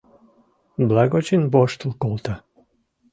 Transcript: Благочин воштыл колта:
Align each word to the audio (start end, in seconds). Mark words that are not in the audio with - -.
Благочин 0.89 1.41
воштыл 1.53 1.91
колта: 2.01 2.35